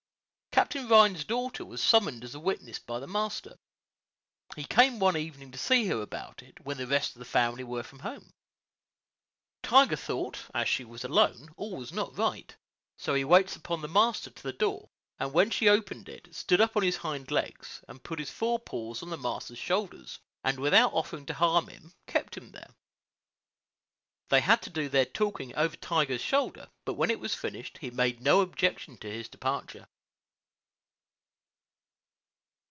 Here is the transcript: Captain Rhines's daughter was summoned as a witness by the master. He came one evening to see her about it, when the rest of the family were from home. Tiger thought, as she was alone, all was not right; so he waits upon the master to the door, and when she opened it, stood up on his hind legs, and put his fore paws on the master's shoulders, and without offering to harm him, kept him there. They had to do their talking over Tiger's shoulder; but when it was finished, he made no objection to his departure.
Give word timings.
Captain 0.53 0.87
Rhines's 0.89 1.23
daughter 1.25 1.63
was 1.65 1.81
summoned 1.81 2.23
as 2.25 2.35
a 2.35 2.39
witness 2.39 2.77
by 2.77 2.99
the 2.99 3.07
master. 3.07 3.57
He 4.57 4.63
came 4.65 4.99
one 4.99 5.15
evening 5.17 5.49
to 5.51 5.57
see 5.57 5.87
her 5.87 6.01
about 6.01 6.43
it, 6.43 6.63
when 6.65 6.75
the 6.77 6.85
rest 6.87 7.15
of 7.15 7.19
the 7.19 7.25
family 7.25 7.63
were 7.63 7.83
from 7.83 7.99
home. 7.99 8.33
Tiger 9.63 9.95
thought, 9.95 10.45
as 10.53 10.67
she 10.69 10.83
was 10.85 11.03
alone, 11.05 11.49
all 11.57 11.77
was 11.77 11.91
not 11.93 12.17
right; 12.17 12.53
so 12.97 13.13
he 13.15 13.23
waits 13.23 13.55
upon 13.55 13.81
the 13.81 13.87
master 13.87 14.29
to 14.29 14.43
the 14.43 14.51
door, 14.53 14.89
and 15.19 15.31
when 15.33 15.49
she 15.49 15.67
opened 15.69 16.07
it, 16.09 16.33
stood 16.35 16.59
up 16.61 16.75
on 16.77 16.83
his 16.83 16.97
hind 16.97 17.31
legs, 17.31 17.81
and 17.87 18.03
put 18.03 18.19
his 18.19 18.29
fore 18.31 18.59
paws 18.59 19.01
on 19.01 19.09
the 19.09 19.17
master's 19.17 19.57
shoulders, 19.59 20.19
and 20.43 20.59
without 20.59 20.91
offering 20.93 21.25
to 21.25 21.33
harm 21.33 21.67
him, 21.69 21.93
kept 22.07 22.35
him 22.37 22.51
there. 22.51 22.75
They 24.29 24.41
had 24.41 24.61
to 24.63 24.69
do 24.69 24.89
their 24.89 25.05
talking 25.05 25.55
over 25.55 25.75
Tiger's 25.77 26.21
shoulder; 26.21 26.69
but 26.85 26.93
when 26.95 27.09
it 27.11 27.19
was 27.21 27.33
finished, 27.35 27.77
he 27.79 27.89
made 27.89 28.19
no 28.21 28.41
objection 28.41 28.97
to 28.97 29.09
his 29.11 29.27
departure. 29.29 29.87